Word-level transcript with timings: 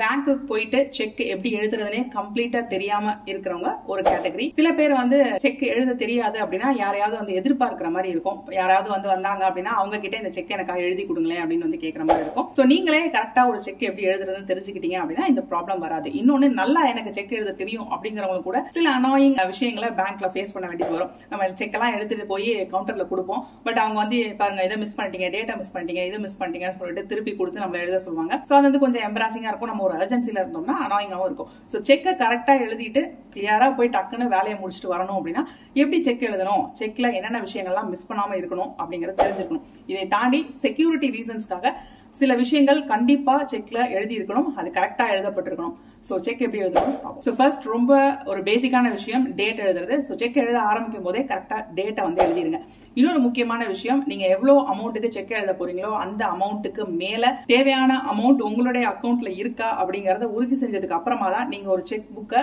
பேங்க்குக்கு 0.00 0.44
போயிட்டு 0.50 0.78
செக் 0.96 1.18
எப்படி 1.32 1.50
எழுதுறதுனே 1.56 1.98
கம்ப்ளீட்டா 2.14 2.60
தெரியாம 2.70 3.10
இருக்கிறவங்க 3.30 3.70
ஒரு 3.92 4.02
கேட்டகரி. 4.06 4.46
சில 4.58 4.68
பேர் 4.78 4.92
வந்து 5.00 5.18
செக் 5.42 5.64
எழுத 5.72 5.96
தெரியாது 6.02 6.38
அப்படின்னா 6.44 6.68
யாரையாவது 6.78 7.16
வந்து 7.18 7.34
எதிர்பார்க்கிற 7.40 7.88
மாதிரி 7.96 8.08
இருக்கும். 8.14 8.38
யாராவது 8.58 8.88
வந்து 8.94 9.08
வந்தாங்க 9.12 9.42
அப்படின்னா 9.48 9.72
அவங்க 9.80 9.96
கிட்ட 10.04 10.16
இந்த 10.22 10.30
செக் 10.36 10.54
எனக்காக 10.56 10.80
எழுதி 10.86 11.02
கொடுங்களேன் 11.08 11.42
அப்படின்னு 11.42 11.66
வந்து 11.66 11.80
கேட்கற 11.82 12.04
மாதிரி 12.10 12.24
இருக்கும். 12.26 12.46
சோ 12.58 12.64
நீங்களே 12.72 13.02
கரெக்டா 13.16 13.44
ஒரு 13.50 13.60
செக் 13.66 13.84
எப்படி 13.88 14.06
எழுதுறதுன்னு 14.12 14.48
தெரிஞ்சுக்கிட்டீங்க 14.52 14.98
அப்படின்னா 15.02 15.26
இந்த 15.32 15.44
ப்ராப்ளம் 15.52 15.84
வராது. 15.86 16.10
இன்னொன்னு 16.20 16.50
நல்லா 16.62 16.84
எனக்கு 16.92 17.12
செக் 17.18 17.36
எழுத 17.40 17.54
தெரியும் 17.60 17.86
அப்படிங்கிறவங்க 17.96 18.42
கூட 18.48 18.64
சில 18.78 18.88
அனாயிங் 19.00 19.36
விஷயங்களை 19.52 19.90
பேங்க்ல 20.00 20.32
ஃபேஸ் 20.36 20.54
பண்ண 20.56 20.66
வேண்டியது 20.72 20.96
வரும். 20.96 21.12
நம்ம 21.34 21.50
செக் 21.60 21.78
எல்லாம் 21.80 21.94
எடுத்துட்டு 21.98 22.26
போய் 22.32 22.50
கவுண்டர்ல 22.72 23.06
கொடுப்போம். 23.12 23.44
பட் 23.68 23.82
அவங்க 23.84 23.98
வந்து 24.04 24.22
பாருங்க 24.40 24.66
இதை 24.70 24.80
மிஸ் 24.86 24.96
பண்ணிட்டீங்க 25.00 25.30
டேட்டா 25.36 25.56
மிஸ் 25.62 25.74
பண்ணிட்டீங்க 25.76 26.04
இதை 26.10 26.22
மிஸ் 26.26 26.40
பண்ணிட்டீங்கன்னு 26.40 26.80
சொல்லிட்டு 26.82 27.06
திருப்பி 27.12 27.34
கொடுத்து 27.42 27.64
நம்ம 27.66 27.80
எழுத 27.84 28.02
சொல்லுவாங்க. 28.08 28.34
சோ 28.48 28.54
அது 28.60 28.68
வந்து 28.70 28.84
கொஞ்சம் 28.86 29.06
எம்பராசிங்கா 29.10 29.52
இருக்கும். 29.52 29.72
நம்ம 29.72 29.80
ஒரு 29.86 29.94
அர்ஜென்சியில் 29.98 30.40
இருந்தோம்னா 30.42 30.76
அனாயிங்காகவும் 30.86 31.28
இருக்கும். 31.30 31.50
ஸோ 31.72 31.76
செக்கை 31.88 32.12
கரெக்டாக 32.22 32.64
எழுதிட்டு 32.66 33.02
கிளியராக 33.34 33.70
போய் 33.78 33.94
டக்குன்னு 33.96 34.26
வேலையை 34.36 34.56
முடிச்சுட்டு 34.62 34.92
வரணும் 34.94 35.18
அப்படின்னா 35.18 35.44
எப்படி 35.80 36.00
செக் 36.08 36.28
எழுதணும்? 36.30 36.64
செக்கில் 36.80 37.14
என்னென்ன 37.18 37.40
விஷயங்கள்லாம் 37.48 37.90
மிஸ் 37.94 38.08
பண்ணாமல் 38.10 38.40
இருக்கணும் 38.42 38.70
அப்படிங்கிறத 38.80 39.18
தெரிஞ்சுக்கணும். 39.24 39.64
இதை 39.92 40.04
தாண்டி 40.16 40.42
செக்யூரிட்டி 40.64 41.10
ரீசன்ஸ்க்காக 41.18 41.74
சில 42.20 42.32
விஷயங்கள் 42.40 42.80
கண்டிப்பாக 42.92 43.44
செக்கில் 43.50 43.90
எழுதி 43.96 44.14
இருக்கணும் 44.18 44.48
அது 44.60 44.68
கரெக்டாக 44.78 45.12
எழுதப்பட்டிருக்கணும். 45.14 45.76
ஸோ 46.08 46.14
செக் 46.26 46.44
எப்படி 46.46 46.62
எழுதணும்? 46.64 46.94
ஸோ 47.24 47.30
ஃபர்ஸ்ட் 47.38 47.66
ரொம்ப 47.74 47.92
ஒரு 48.30 48.40
பேசிக்கான 48.48 48.90
விஷயம் 48.98 49.24
டேட் 49.40 49.60
எழுதுறது. 49.66 49.96
ஸோ 50.06 50.12
செக் 50.22 50.38
எழுத 50.44 50.58
ஆரம்பிக்கும் 50.70 51.08
போதே 51.08 51.20
கரெக்டாக 51.32 51.62
டேட்டை 51.78 52.02
வந்து 52.06 52.22
எழுதிருங்க 52.26 52.60
இன்னொரு 53.00 53.20
முக்கியமான 53.26 53.62
விஷயம் 53.72 54.00
நீங்க 54.10 54.24
எவ்வளோ 54.34 54.54
அமௌண்ட்டுக்கு 54.72 55.08
செக் 55.14 55.30
எழுத 55.38 55.52
போறீங்களோ 55.58 55.90
அந்த 56.04 56.22
அமௌண்ட்டுக்கு 56.34 56.82
மேல 57.02 57.30
தேவையான 57.52 57.92
அமௌண்ட் 58.12 58.40
உங்களுடைய 58.48 58.84
அக்கௌண்ட்ல 58.90 59.30
இருக்கா 59.42 59.68
அப்படிங்கறத 59.82 60.26
உறுதி 60.36 60.56
செஞ்சதுக்கு 60.62 60.96
அப்புறமா 60.98 61.28
தான் 61.36 61.48
நீங்க 61.52 61.68
ஒரு 61.74 61.82
செக் 61.90 62.10
புக்கை 62.16 62.40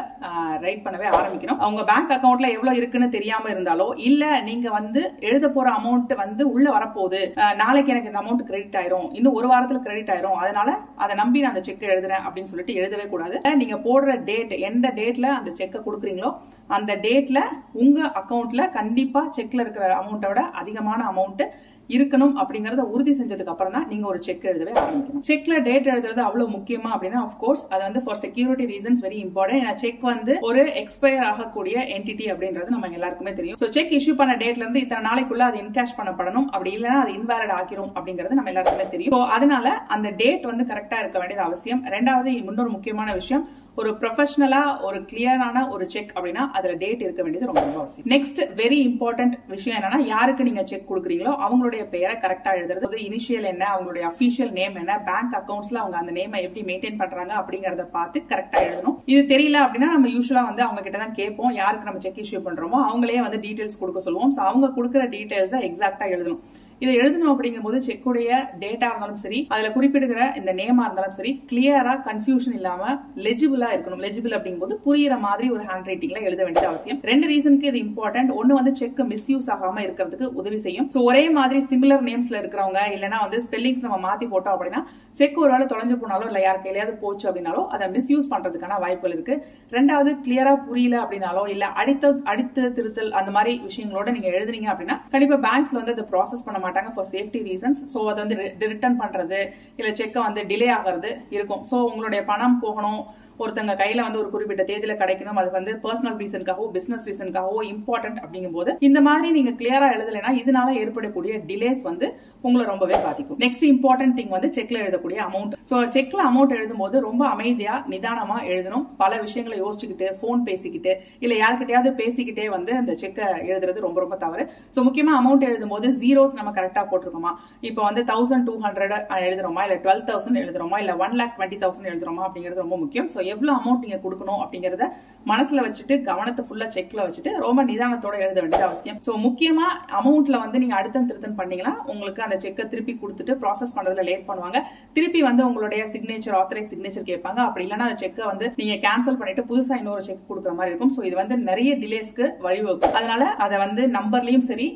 ரைட் 0.65 0.83
பண்ணவே 0.85 1.07
ஆரம்பிக்கணும். 1.17 1.59
அவங்க 1.65 1.83
பேங்க் 1.91 2.13
அக்கௌண்ட்ல 2.17 2.49
எவ்வளவு 2.55 2.79
இருக்குன்னு 2.79 3.09
தெரியாம 3.17 3.51
இருந்தாலோ 3.53 3.87
இல்ல 4.09 4.23
நீங்க 4.49 4.69
வந்து 4.79 5.03
எழுத 5.29 5.49
போற 5.57 5.67
அமௌண்ட் 5.81 6.15
வந்து 6.23 6.45
உள்ள 6.55 6.67
வரப்போகுது. 6.77 7.21
நாளைக்கு 7.63 7.93
எனக்கு 7.95 8.11
இந்த 8.11 8.21
அமௌண்ட் 8.23 8.47
கிரெடிட் 8.49 8.79
ஆயிரும். 8.81 9.07
இன்னும் 9.19 9.37
ஒரு 9.41 9.49
வாரத்துல 9.53 9.83
கிரெடிட் 9.85 10.11
ஆயிரும். 10.15 10.39
அதனால 10.45 10.69
அதை 11.03 11.13
நம்பி 11.21 11.43
நான் 11.43 11.53
அந்த 11.53 11.63
செக் 11.69 11.87
எழுதுறேன் 11.93 12.25
அப்படின்னு 12.25 12.53
சொல்லிட்டு 12.53 12.79
எழுதவே 12.81 13.07
கூடாது. 13.13 13.37
நீங்கள் 13.55 13.83
போடுற 13.83 14.11
டேட் 14.23 14.53
எந்த 14.61 14.87
டேட்டில் 14.95 15.35
அந்த 15.35 15.51
செக்கை 15.51 15.79
கொடுக்குறீங்களோ 15.81 16.29
அந்த 16.67 16.91
டேட்டில் 16.95 17.41
உங்கள் 17.73 18.11
அக்கௌண்ட்டில் 18.13 18.71
கண்டிப்பாக 18.71 19.31
செக்கில் 19.31 19.59
இருக்கிற 19.59 19.93
அமௌண்ட்டை 19.95 20.29
விட 20.29 20.43
அதிகமான 20.53 20.99
அமௌண்ட்டு 21.09 21.47
இருக்கணும் 21.95 22.33
அப்படிங்கறத 22.41 22.83
உறுதி 22.93 23.13
செஞ்சதுக்கு 23.19 23.53
அப்புறம் 23.53 23.75
தான் 23.77 23.87
நீங்க 23.91 24.05
ஒரு 24.11 24.19
செக் 24.27 24.45
எழுதவே 24.51 24.73
ஆரம்பிக்கணும். 24.81 25.23
செக்ல 25.29 25.55
டேட் 25.67 25.89
எழுதுறது 25.93 26.21
அவ்வளவு 26.27 26.47
முக்கியமா 26.57 26.89
அப்படின்னா 26.95 27.21
கோர்ஸ் 27.43 27.65
அது 27.73 27.81
வந்து 27.87 28.01
for 28.05 28.19
security 28.23 28.67
reasons 28.73 29.03
very 29.05 29.19
important 29.25 29.61
ஏன்னா 29.61 29.73
செக் 29.83 30.03
வந்து 30.11 30.35
ஒரு 30.49 30.63
எக்ஸ்பயர் 30.81 31.25
ஆகக்கூடிய 31.31 31.75
என்டிட்டி 31.95 32.27
அப்படின்றது 32.33 32.75
நம்ம 32.75 32.91
எல்லாருக்குமே 32.99 33.33
தெரியும். 33.39 33.59
ஸோ 33.61 33.69
செக் 33.77 33.95
இஷ்யூ 33.99 34.15
பண்ண 34.21 34.35
டேட்ல 34.43 34.63
இருந்து 34.65 34.83
இத்தனை 34.85 35.03
நாளைக்குள்ள 35.09 35.45
அது 35.49 35.59
இன்கேஷ் 35.63 35.97
பண்ணப்படணும். 35.99 36.47
அப்படி 36.53 36.73
இல்லைன்னா 36.77 36.99
அது 37.05 37.13
இன்வேலிட் 37.19 37.55
ஆகிரும் 37.59 37.91
அப்படிங்கிறது 37.97 38.37
நம்ம 38.39 38.51
எல்லாருக்குமே 38.53 38.87
தெரியும். 38.95 39.15
அதனால 39.37 39.67
அந்த 39.95 40.09
டேட் 40.21 40.45
வந்து 40.51 40.65
கரெக்டா 40.73 40.99
இருக்க 41.03 41.17
வேண்டியது 41.21 41.47
அவசியம். 41.47 41.81
ரெண்டாவது 41.95 42.29
இன்னொரு 42.41 42.71
முக்கியமான 42.75 43.09
விஷயம் 43.21 43.45
ஒரு 43.75 43.91
ப்ரொஃபஷனலா 43.99 44.61
ஒரு 44.87 44.99
கிளியரான 45.09 45.57
ஒரு 45.73 45.85
செக் 45.93 46.11
அப்படின்னா 46.15 46.43
அதுல 46.57 46.73
டேட் 46.81 47.03
இருக்க 47.05 47.21
வேண்டியது 47.23 47.47
ரொம்ப 47.49 47.61
ரொம்ப 47.65 47.79
அவசியம். 47.81 48.07
நெக்ஸ்ட் 48.13 48.39
வெரி 48.61 48.79
இம்பார்ட்டன்ட் 48.89 49.35
விஷயம் 49.53 49.77
என்னன்னா 49.79 49.99
யாருக்கு 50.13 50.47
நீங்க 50.47 50.63
செக் 50.71 50.89
கொடுக்குறீங்களோ 50.91 51.33
அவங்களுடைய 51.45 51.83
பெயரை 51.93 52.15
கரெக்டா 52.23 52.51
எழுதுறது 52.59 52.99
இனிஷியல் 53.07 53.47
என்ன 53.53 53.63
அவங்களுடைய 53.73 54.05
அபிஷியல் 54.11 54.51
நேம் 54.59 54.79
என்ன 54.81 54.95
பேங்க் 55.09 55.35
அக்கௌண்ட்ஸ்ல 55.39 55.81
அவங்க 55.83 55.97
அந்த 56.01 56.13
நேமை 56.19 56.41
எப்படி 56.47 56.63
மெயின்டைன் 56.69 56.99
பண்றாங்க 57.01 57.35
அப்படிங்கறத 57.41 57.85
பார்த்து 57.97 58.23
கரெக்டா 58.31 58.61
எழுதணும். 58.67 58.97
இது 59.13 59.21
தெரியல 59.33 59.59
அப்படின்னா 59.65 59.89
நம்ம 59.95 60.11
யூஸ்வலா 60.15 60.45
வந்து 60.49 60.65
அவங்க 60.67 60.83
கிட்ட 60.87 60.97
தான் 60.97 61.17
கேட்போம் 61.19 61.53
யாருக்கு 61.61 61.89
நம்ம 61.89 62.01
செக் 62.07 62.23
இஷ்யூ 62.25 62.41
பண்றோமோ 62.47 62.79
அவங்களே 62.89 63.21
வந்து 63.27 63.43
டீடைல்ஸ் 63.45 63.81
கொடுக்க 63.83 64.01
சொல்லுவோம். 64.07 64.33
அவங்க 64.49 64.67
கொடுக்குற 64.77 65.05
டீடைல்ஸை 65.15 65.61
எக்ஸாக்டா 65.69 66.07
எழுதணும். 66.15 66.41
இதை 66.83 66.91
எழுதணும் 67.01 67.31
அப்படிங்கும் 67.31 67.65
போது 67.67 67.77
செக்குடைய 67.87 68.29
டேட்டா 68.61 68.87
இருந்தாலும் 68.91 69.21
சரி 69.23 69.39
அதுல 69.53 69.69
குறிப்பிடுகிற 69.75 70.19
இந்த 70.39 70.51
நேமா 70.59 70.83
இருந்தாலும் 70.87 71.15
சரி 71.17 71.31
கிளியரா 71.49 71.93
கன்ஃபியூஷன் 72.09 72.55
இல்லாம 72.59 72.83
லெஜிபிளா 73.25 73.69
இருக்கணும். 73.73 74.03
லெஜிபிள் 74.05 74.35
அப்படிங்கும்போது 74.37 74.75
புரியுற 74.85 75.15
மாதிரி 75.25 75.47
ஒரு 75.55 75.63
ஹேண்ட் 75.69 75.89
ரைட்டிங்ல 75.91 76.19
எழுத 76.27 76.41
வேண்டிய 76.47 76.65
அவசியம். 76.71 76.99
ரெண்டு 77.09 77.27
ரீசனுக்கு 77.31 77.69
இது 77.71 77.79
இம்பார்ட்டன்ட் 77.87 78.31
ஒன்னு 78.39 78.59
வந்து 78.59 78.73
செக் 78.81 79.01
மிஸ்யூஸ் 79.11 79.49
ஆகாம 79.55 79.83
இருக்கிறதுக்கு 79.87 80.27
உதவி 80.41 80.59
செய்யும். 80.65 80.87
ஸோ 80.95 81.01
ஒரே 81.09 81.23
மாதிரி 81.39 81.61
சிமிலர் 81.71 82.05
நேம்ஸ்ல 82.09 82.37
இருக்கிறவங்க 82.41 82.83
இல்லைன்னா 82.95 83.19
வந்து 83.25 83.39
ஸ்பெல்லிங்ஸ் 83.47 83.83
நம்ம 83.87 83.99
மாத்தி 84.07 84.27
போட்டோம் 84.33 84.55
அப்படின்னா 84.55 84.81
செக் 85.19 85.37
ஒரு 85.43 85.51
வேலை 85.53 85.67
தொலைஞ்சு 85.73 85.97
போனாலோ 86.01 86.25
இல்ல 86.31 86.39
யார் 86.45 86.63
கையிலையாவது 86.63 86.95
போச்சு 87.03 87.27
அப்படின்னாலோ 87.29 87.63
அதை 87.75 87.85
மிஸ்யூஸ் 87.97 88.31
பண்றதுக்கான 88.33 88.79
வாய்ப்புகள் 88.85 89.15
இருக்கு. 89.17 89.35
ரெண்டாவது 89.77 90.11
கிளியரா 90.25 90.55
புரியல 90.69 90.95
அப்படின்னாலோ 91.03 91.43
இல்ல 91.55 91.65
அடித்த 91.81 92.13
அடித்து 92.31 92.63
திருத்தல் 92.79 93.13
அந்த 93.19 93.31
மாதிரி 93.37 93.53
விஷயங்களோட 93.67 94.09
நீங்க 94.17 94.29
எழுதுனீங்க 94.37 94.69
அப்படின்னா 94.73 94.97
கண்டிப்பா 95.13 95.39
பேங்க்ஸ்ல 95.47 95.79
வந்து 95.81 95.95
அதை 95.97 96.07
ப்ராசஸ் 96.13 96.45
பண்ண 96.47 96.57
மாட்டாங்க 96.69 96.91
ஃபார் 96.95 97.11
சேஃப்டி 97.13 97.41
ரீசன்ஸ் 97.51 97.83
ஸோ 97.93 98.01
அதை 98.11 98.19
வந்து 98.25 98.37
ரிட்டர்ன் 98.73 98.99
பண்ணுறது 99.03 99.41
இல்லை 99.79 99.93
செக்கை 100.01 100.21
வந்து 100.29 100.43
டிலே 100.51 100.69
ஆகிறது 100.79 101.11
இருக்கும். 101.37 101.63
ஸோ 101.71 101.77
உங்களுடைய 101.91 102.23
பணம் 102.33 102.59
போகணும் 102.65 103.01
ஒருத்தங்க 103.43 103.75
கையில 103.81 104.05
வந்து 104.07 104.21
ஒரு 104.21 104.29
குறிப்பிட்ட 104.33 104.63
தேதியில 104.71 104.95
கிடைக்கணும். 105.01 105.39
அது 105.41 105.51
வந்து 105.57 105.73
பர்சனல் 105.85 106.17
ரீசனுக்காகவோ 106.23 106.67
பிசினஸ் 106.77 107.07
ரீசனுக்காகவோ 107.09 107.61
இம்பார்ட்டன்ட் 107.73 108.19
அப்படிங்கும் 108.23 108.57
போது 108.57 108.71
இந்த 108.89 109.01
மாதிரி 109.07 109.29
நீங்க 109.37 109.53
கிளியரா 109.61 109.89
எழுதலைன்னா 109.97 110.33
இதனால 110.41 110.73
ஏற்படக்கூடிய 110.83 111.35
டிலேஸ் 111.51 111.83
வந்து 111.89 112.07
உங்களை 112.47 112.65
ரொம்பவே 112.71 112.97
பாதிக்கும். 113.05 113.39
நெக்ஸ்ட் 113.43 113.65
இம்பார்ட்டன்ட் 113.71 114.15
திங் 114.17 114.33
வந்து 114.35 114.49
செக்ல 114.57 114.77
எழுதக்கூடிய 114.83 115.19
அமௌண்ட் 115.27 115.55
ஸோ 115.69 115.75
செக்ல 115.95 116.19
அமௌண்ட் 116.29 116.53
எழுதும் 116.57 116.81
போது 116.83 116.97
ரொம்ப 117.07 117.23
அமைதியா 117.33 117.73
நிதானமா 117.93 118.37
எழுதணும். 118.51 118.85
பல 119.01 119.11
விஷயங்களை 119.25 119.57
யோசிச்சுக்கிட்டு 119.63 120.07
போன் 120.21 120.45
பேசிக்கிட்டு 120.49 120.91
இல்ல 121.23 121.33
யாருக்கிட்டையாவது 121.41 121.91
பேசிக்கிட்டே 122.01 122.45
வந்து 122.55 122.71
அந்த 122.81 122.93
செக்கை 123.01 123.25
எழுதுறது 123.49 123.85
ரொம்ப 123.87 123.99
ரொம்ப 124.03 124.17
தவறு. 124.23 124.45
ஸோ 124.75 124.81
முக்கியமா 124.87 125.15
அமௌண்ட் 125.21 125.47
எழுதும் 125.49 125.73
போது 125.73 125.89
ஜீரோஸ் 126.03 126.37
நம்ம 126.39 126.53
கரெக்டா 126.59 126.83
போட்டிருக்கோமா? 126.91 127.33
இப்போ 127.69 127.81
வந்து 127.89 128.03
தௌசண்ட் 128.11 128.47
டூ 128.49 128.55
ஹண்ட்ரட் 128.65 128.95
எழுதுறோமா? 129.27 129.63
இல்ல 129.67 129.77
டுவெல் 129.85 130.05
தௌசண்ட் 130.11 130.41
எழுதுறோமா? 130.43 130.79
இல்ல 130.83 130.95
ஒன் 131.05 131.17
லேக் 131.21 131.35
டுவெண்ட்டி 131.37 131.59
தௌசண்ட் 131.65 131.91
எழுதுறோமா? 131.93 132.23
அப்படிங்கிறது 132.27 132.63
ரொம்ப 132.65 132.77
முக்கியம். 132.83 133.09
ஸோ 133.15 133.19
எவ்வளவு 133.33 133.55
அமௌண்ட் 133.59 133.85
நீங்க 133.85 133.99
கொடுக்கணும் 134.05 134.41
அப்படிங்கறத 134.43 134.85
மனசுல 135.31 135.63
வச்சுட்டு 135.65 135.95
கவனத்தை 136.09 136.43
ஃபுல்லா 136.47 136.67
செக்ல 136.75 136.99
வச்சுட்டு 137.05 137.31
ரொம்ப 137.45 137.63
நிதானத்தோட 137.69 138.15
எழுத 138.25 138.37
வேண்டியது 138.43 138.67
அவசியம். 138.67 138.97
ஸோ 139.05 139.11
முக்கியமா 139.25 139.67
அமௌண்ட்ல 139.99 140.37
வந்து 140.43 140.61
நீங்க 140.63 140.75
அடுத்தம் 140.79 141.07
திருத்தம் 141.09 141.37
பண்ணீங்கன்னா 141.39 141.73
உங்களுக்கு 141.93 142.21
அந்த 142.25 142.37
செக்கை 142.45 142.65
திருப்பி 142.73 142.95
கொடுத்துட்டு 143.01 143.35
ப்ராசஸ் 143.43 143.75
பண்றதுல 143.77 144.05
லேட் 144.09 144.27
பண்ணுவாங்க. 144.29 144.61
திருப்பி 144.97 145.21
வந்து 145.29 145.43
உங்களுடைய 145.49 145.81
சிக்னேச்சர் 145.95 146.37
ஆத்தரைஸ் 146.41 146.71
சிக்னேச்சர் 146.73 147.09
கேட்பாங்க. 147.11 147.39
அப்படி 147.47 147.65
இல்லைன்னா 147.67 147.87
அந்த 147.89 147.99
செக்கை 148.03 148.25
வந்து 148.31 148.47
நீங்க 148.61 148.77
கேன்சல் 148.87 149.19
பண்ணிட்டு 149.21 149.45
புதுசா 149.51 149.75
இன்னொரு 149.81 150.05
செக் 150.09 150.29
கொடுக்குற 150.31 150.53
மாதிரி 150.59 150.73
இருக்கும். 150.73 150.93
ஸோ 150.97 151.03
இது 151.09 151.15
வந்து 151.21 151.37
நிறைய 151.49 151.73
டிலேஸ்க்கு 151.83 152.27
வழிவகுக்கும். 152.47 152.97
அதனால 152.99 153.23
அதை 153.45 153.59
வந்து 153.65 153.85
நம்பர்லயும் 153.97 154.47
சரி 154.51 154.67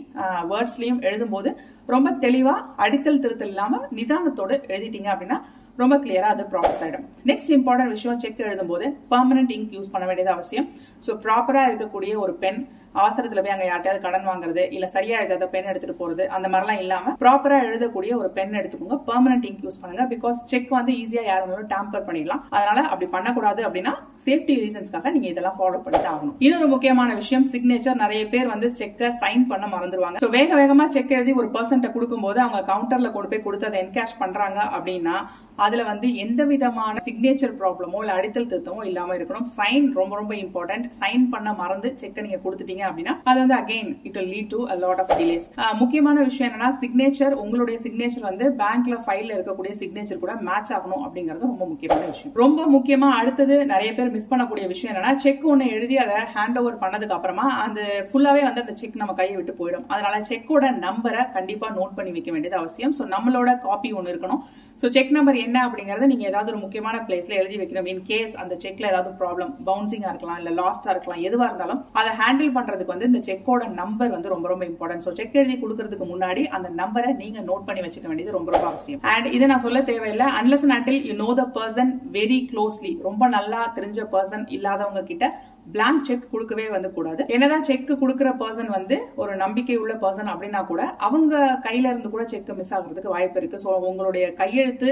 வேர்ட்ஸ்லயும் 0.54 1.02
எழுதும்போது 1.10 1.52
ரொம்ப 1.94 2.10
தெளிவா 2.24 2.54
அடித்தல் 2.84 3.24
திருத்தல் 3.24 3.52
இல்லாம 3.54 3.80
நிதானத்தோட 3.98 4.52
எழுதிட்டீங்க 4.74 5.10
அப்படின்னா 5.14 5.38
ரொம்ப 5.82 5.96
கிளியரா 6.04 6.28
அது 6.34 6.44
ப்ராசஸ் 6.52 6.82
ஆயிடும். 6.86 7.06
நெக்ஸ்ட் 7.30 7.52
இம்பார்ட்டன்ட் 7.58 7.94
விஷயம் 7.98 8.20
செக் 8.24 8.42
எழுதும் 8.48 8.72
போது 8.72 8.86
பர்மனன்ட் 9.12 9.54
இங்க் 9.56 9.74
யூஸ் 9.78 9.92
பண்ண 9.94 10.06
வேண்டியது 10.10 10.32
அவசியம். 10.36 10.68
ஸோ 11.06 11.12
ப்ராப்பரா 11.26 11.64
இருக்கக்கூடிய 11.70 12.14
ஒரு 12.26 12.34
பென் 12.44 12.60
அவசரத்துல 13.02 13.42
போய் 13.44 13.54
அங்க 13.56 13.66
யார்ட்டையாவது 13.70 14.02
கடன் 14.06 14.28
வாங்குறது 14.30 14.64
இல்ல 14.76 14.86
சரியா 14.96 15.20
எழுதாத 15.22 15.48
பென் 15.54 15.70
எடுத்துட்டு 15.72 15.96
போறது 16.02 16.24
அந்த 16.36 16.48
மாதிரிலாம் 16.54 16.82
இல்லாம 16.84 17.14
ப்ராப்பரா 17.24 17.58
எழுதக்கூடிய 17.68 18.12
ஒரு 18.22 18.30
பென் 18.38 18.58
எடுத்துக்கோங்க. 18.60 18.98
பெர்மனன்ட் 19.10 19.48
இங்க் 19.50 19.64
யூஸ் 19.66 19.80
பண்ணுங்க. 19.84 20.06
பிகாஸ் 20.14 20.40
செக் 20.52 20.70
வந்து 20.78 20.94
ஈஸியா 21.02 21.24
யார் 21.30 21.44
வேணாலும் 21.46 21.72
டேம்பர் 21.74 22.06
பண்ணிடலாம். 22.08 22.44
அதனால 22.58 22.80
அப்படி 22.92 23.10
பண்ணக்கூடாது 23.16 23.62
அப்படின்னா 23.68 23.94
சேஃப்டி 24.26 24.56
ரீசன்ஸ்க்காக 24.64 25.14
நீங்க 25.16 25.30
இதெல்லாம் 25.34 25.58
ஃபாலோ 25.60 25.82
பண்ணிட்டு 25.86 26.12
ஆகணும். 26.14 26.36
இன்னொரு 26.48 26.68
முக்கியமான 26.76 27.10
விஷயம் 27.22 27.48
சிக்னேச்சர் 27.54 28.02
நிறைய 28.04 28.24
பேர் 28.34 28.52
வந்து 28.54 28.70
செக்கை 28.82 29.10
சைன் 29.24 29.46
பண்ண 29.54 29.66
மறந்துடுவாங்க 29.76 30.22
ஸோ 30.26 30.30
வேக 30.38 30.52
வேகமா 30.62 30.88
செக் 30.98 31.16
எழுதி 31.20 31.34
ஒரு 31.44 31.50
பர்சன்ட்ட 31.56 31.90
கொடுக்கும்போது 31.96 32.42
அவங்க 32.46 32.62
கவுண்டர்ல 32.72 33.12
கொண்டு 33.16 33.32
போய் 33.34 33.46
கொடுத்து 33.48 33.70
அதை 33.70 33.80
என்கேஷ் 33.86 34.22
பண்றாங்க 34.22 34.60
அப்படின்னா 34.78 35.16
அதுல 35.64 35.82
வந்து 35.90 36.08
எந்த 36.22 36.42
விதமான 36.52 37.02
சிக்னேச்சர் 37.08 37.52
ப்ராப்ளமோ 37.60 37.98
இல்ல 38.04 38.14
அடித்தல் 38.20 38.48
திருத்தமோ 38.52 38.84
இல்லாம 38.92 39.16
இருக்கணும். 39.18 39.46
சைன் 39.58 39.86
ரொம்ப 40.00 40.14
ரொம்ப 40.20 40.34
இம்பார்ட்டன்ட் 40.44 40.88
சைன் 41.02 41.26
பண்ண 41.34 41.50
மறந்து 41.60 41.90
செக்கை 42.02 42.24
நீங்க 42.26 42.40
கொடுத்துட்டீங்க 42.46 42.83
அப்படின்னா 42.90 43.16
அது 43.32 43.38
வந்து 43.44 43.58
again 43.62 43.90
it 44.08 44.18
will 44.20 44.32
lead 44.36 44.50
to 44.54 44.60
lot 44.84 45.02
of 45.04 45.14
delays 45.22 45.48
முக்கியமான 45.82 46.24
விஷயம் 46.30 46.48
என்னன்னா 46.50 46.70
சிக்னேச்சர் 46.84 47.36
உங்களுடைய 47.44 47.78
சிக்னேச்சர் 47.86 48.28
வந்து 48.30 48.46
பேங்க்ல 48.62 48.98
ஃபைல்ல 49.06 49.32
இருக்கக்கூடிய 49.38 49.74
சிக்னேச்சர் 49.82 50.22
கூட 50.24 50.36
மேட்ச் 50.50 50.74
ஆகணும் 50.78 51.04
அப்படிங்கிறது 51.06 51.50
ரொம்ப 51.52 51.66
முக்கியமான 51.72 52.04
விஷயம். 52.12 52.34
ரொம்ப 52.44 52.68
முக்கியமா 52.76 53.10
அடுத்தது 53.20 53.58
நிறைய 53.74 53.90
பேர் 54.00 54.14
மிஸ் 54.16 54.30
பண்ணக்கூடிய 54.32 54.68
விஷயம் 54.74 54.92
என்னன்னா 54.94 55.14
செக் 55.26 55.46
ஒன்று 55.54 55.68
எழுதி 55.78 55.98
அதை 56.06 56.18
ஹேண்ட் 56.36 56.60
ஓவர் 56.62 56.82
பண்ணதுக்கு 56.84 57.18
அப்புறமா 57.18 57.48
அந்த 57.66 57.82
ஃபுல்லாவே 58.10 58.44
வந்து 58.48 58.64
அந்த 58.66 58.76
செக் 58.82 59.02
நம்ம 59.02 59.16
கையை 59.22 59.36
விட்டு 59.38 59.56
போயிடும். 59.62 59.88
அதனால 59.94 60.16
செக்கோட 60.30 60.66
நம்பரை 60.88 61.24
கண்டிப்பா 61.38 61.70
நோட் 61.80 61.98
பண்ணி 61.98 62.14
வைக்க 62.18 62.32
வேண்டியது 62.36 62.62
அவசியம். 62.62 62.96
ஸோ 63.00 63.06
நம்மளோட 63.16 63.50
காப்பி 63.66 63.92
ஒன்னு 64.00 64.14
இருக்கணும். 64.14 64.44
ஸோ 64.84 64.90
செக் 64.96 65.12
நம்பர் 65.16 65.38
என்ன 65.44 65.58
அப்படிங்கறத 65.66 66.08
நீங்க 66.12 66.26
ஏதாவது 66.30 66.50
ஒரு 66.52 66.60
முக்கியமான 66.64 66.96
பிளேஸ்ல 67.08 67.34
எழுதி 67.42 67.58
வைக்கணும். 67.60 67.86
இன் 67.92 68.02
கேஸ் 68.10 68.34
அந்த 68.42 68.54
செக்ல 68.64 68.90
ஏதாவது 68.92 69.12
ப்ராப்ளம் 69.22 69.52
பவுன்சிங்கா 69.70 70.10
இருக்கலாம் 70.14 70.40
இல்ல 70.42 70.52
லாஸ்டா 70.58 70.90
இருக்கலாம் 70.94 71.22
எதுவா 71.28 71.46
இருந்தாலும் 71.50 71.80
அதை 72.00 72.12
ஹேண்டில் 72.22 72.52
பண்றதுக்கு 72.58 72.94
வந்து 72.94 73.10
இந்த 73.12 73.22
செக்கோட 73.28 73.68
நம்பர் 73.82 74.12
வந்து 74.16 74.34
ரொம்ப 74.34 74.48
ரொம்ப 74.52 74.66
இம்பார்ட்டன்ட் 74.72 75.06
ஸோ 75.08 75.14
செக் 75.20 75.38
எழுதி 75.42 75.56
கொடுக்கறதுக்கு 75.62 76.08
முன்னாடி 76.12 76.44
அந்த 76.58 76.72
நம்பரை 76.82 77.12
நீங்க 77.22 77.40
நோட் 77.50 77.66
பண்ணி 77.70 77.84
வச்சுக்க 77.86 78.10
வேண்டியது 78.12 78.36
ரொம்ப 78.38 78.52
ரொம்ப 78.56 78.68
அவசியம். 78.72 79.02
அண்ட் 79.14 79.30
இதை 79.38 79.48
நான் 79.54 79.66
சொல்ல 79.68 79.82
தேவையில்லை. 79.92 80.28
Unless 80.42 80.68
until 80.78 81.02
you 81.10 81.16
know 81.24 81.30
the 81.42 81.46
person 81.60 81.94
very 82.18 82.42
closely 82.52 82.94
ரொம்ப 83.08 83.24
நல்லா 83.38 83.62
தெரிஞ்ச 83.80 84.08
பர்சன் 84.16 84.46
இல்லாதவங்க 84.58 85.04
கிட்ட 85.12 85.26
பிளாங்க் 85.72 86.06
செக் 86.06 86.32
கொடுக்கவே 86.32 86.70
வந்து 86.70 86.90
கூடாது 86.94 87.22
என்னதான் 87.28 87.64
செக் 87.64 87.92
கொடுக்குற 88.02 88.30
பர்சன் 88.42 88.72
வந்து 88.78 88.96
ஒரு 89.16 89.36
நம்பிக்கை 89.36 89.76
உள்ள 89.76 89.94
பர்சன் 89.94 90.32
அப்படின்னா 90.34 90.62
கூட 90.66 90.84
அவங்க 91.08 91.60
கையில 91.66 91.92
இருந்து 91.92 92.10
கூட 92.10 92.26
செக் 92.26 92.54
மிஸ் 92.54 92.74
ஆகுறதுக்கு 92.74 93.16
வாய்ப்பு 93.16 93.40
இருக்கு. 93.40 93.60
ஸோ 93.66 93.74
உங்களுடைய 93.90 94.34
கையெழுத்து 94.34 94.90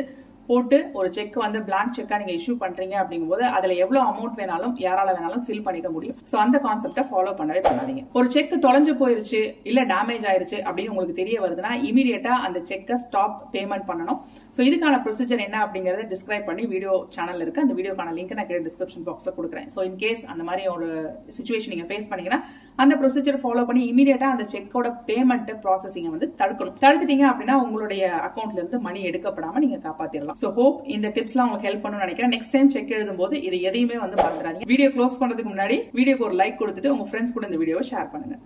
போட்டு 0.48 0.78
ஒரு 1.00 1.08
செக் 1.16 1.38
வந்து 1.44 1.60
பிளாங்க் 1.68 1.96
செக்கா 1.98 2.20
நீங்க 2.22 2.34
இஷ்யூ 2.40 2.54
பண்றீங்க 2.64 2.96
அப்படிங்கும்போது 3.02 3.44
அதுல 3.58 3.76
எவ்வளவு 3.84 4.04
அமௌண்ட் 4.12 4.38
வேணாலும் 4.42 4.74
யாரால 4.86 5.10
வேணாலும் 5.18 5.44
ஃபில் 5.46 5.64
பண்ணிக்க 5.68 5.90
முடியும். 5.96 6.18
சோ 6.32 6.36
அந்த 6.46 6.58
கான்செப்டை 6.66 7.04
ஃபாலோ 7.10 7.34
பண்ணவே 7.40 7.62
பண்ணாதீங்க. 7.68 8.04
ஒரு 8.20 8.28
செக் 8.36 8.54
தொலைஞ்சு 8.66 8.96
போயிருச்சு 9.02 9.42
இல்ல 9.72 9.82
டேமேஜ் 9.94 10.26
ஆயிருச்சு 10.32 10.58
அப்படின்னு 10.68 10.94
உங்களுக்கு 10.94 11.20
தெரிய 11.22 11.38
வருதுன்னா 11.46 11.72
இமீடியட்டா 11.90 12.34
அந்த 12.48 12.62
செக்கை 12.72 12.98
ஸ்டாப் 13.06 13.38
பேமெண்ட் 13.56 13.88
பண்ணணும். 13.92 14.20
சோ 14.56 14.62
இதுக்கான 14.70 15.02
ப்ரொசீஜர் 15.06 15.46
என்ன 15.48 15.58
அப்படிங்கறத 15.66 16.06
டிஸ்கிரைப் 16.14 16.48
பண்ணி 16.50 16.64
வீடியோ 16.74 16.94
சேனல் 17.18 17.44
இருக்கு. 17.46 17.64
அந்த 17.66 17.76
வீடியோக்கான 17.80 18.16
லிங்க் 18.18 18.36
நான் 18.40 18.50
கீழே 18.52 18.64
டிஸ்கிரிப்ஷன் 18.68 19.06
பாக்ஸ்ல 19.10 19.34
கொடுக்குறேன். 19.38 19.68
சோ 19.76 19.80
இன் 19.90 20.00
கேஸ் 20.04 20.24
அந்த 20.34 20.44
மாதிரி 20.50 20.64
ஒரு 20.76 20.90
சுச்சுவேஷன் 21.38 21.74
நீங்க 21.76 21.88
ஃபேஸ் 21.92 22.10
பண்ணீங்கன்னா 22.12 22.42
அந்த 22.84 22.94
ப்ரொசீஜர் 23.02 23.40
ஃபாலோ 23.44 23.66
பண்ணி 23.70 23.84
இமீடியட்டா 23.92 24.28
அந்த 24.36 24.46
செக்கோட 24.54 24.90
பேமெண்ட் 25.10 25.52
ப்ராசஸிங்க 25.66 26.12
வந்து 26.16 26.30
தடுக்கணும். 26.42 26.78
தடுத்துட்டீங்க 26.84 27.26
அப்படின்னா 27.32 27.58
உங்களுடைய 27.66 28.04
அக்கௌண்ட்ல 28.28 28.60
இருந்து 28.62 28.80
மணி 28.88 29.00
எடுக்கப்படாம 29.10 29.62
நீங்க 29.66 29.80
காப்பாத்திடலாம் 29.88 30.31
ஸோ 30.42 30.48
ஹோப் 30.60 30.78
இந்த 30.96 31.08
டிப்ஸ்லாம் 31.16 31.48
உங்களுக்கு 31.48 31.70
ஹெல்ப் 31.70 31.84
பண்ணணும்னு 31.84 32.06
நினைக்கிறேன். 32.06 32.34
நெக்ஸ்ட் 32.36 32.56
டைம் 32.56 32.72
செக் 32.76 32.96
எழுதும் 32.98 33.20
போது 33.22 33.36
இது 33.48 33.60
எதையுமே 33.70 33.98
வந்து 34.04 34.18
மறந்துடாதீங்க. 34.24 34.70
வீடியோ 34.74 34.90
க்ளோஸ் 34.96 35.20
பண்றதுக்கு 35.22 35.54
முன்னாடி 35.54 35.78
வீடியோக்கு 36.00 36.28
ஒரு 36.30 36.38
லைக் 36.42 36.60
கொடுத்துட்டு 36.62 36.94
உங்க 36.96 37.08
ஃப்ரெண்ட்ஸ் 37.12 37.36
கூட 37.38 37.46
இந்த 37.52 37.60
வீடியோவை 37.64 37.86
ஷேர் 37.92 38.12
பண்ணுங்க. 38.14 38.38